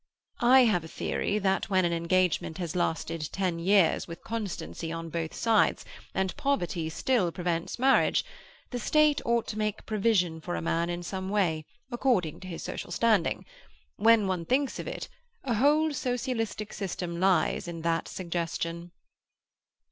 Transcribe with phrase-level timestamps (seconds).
[0.41, 5.09] I have a theory that when an engagement has lasted ten years, with constancy on
[5.11, 5.85] both sides,
[6.15, 8.25] and poverty still prevents marriage,
[8.71, 12.63] the State ought to make provision for a man in some way, according to his
[12.63, 13.45] social standing.
[13.97, 15.07] When one thinks of it,
[15.43, 18.93] a whole socialistic system lies in that suggestion."